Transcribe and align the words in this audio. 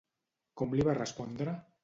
Com 0.61 0.73
li 0.79 0.87
va 0.89 0.97
respondre? 0.99 1.57